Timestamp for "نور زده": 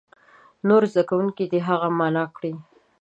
0.67-1.03